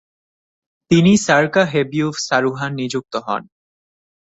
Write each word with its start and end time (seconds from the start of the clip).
তিনি 0.91 1.11
সরকাহেবিউফ 1.27 2.15
সারুহান 2.27 2.71
নিযুক্ত 2.73 3.13
হন। 3.25 3.43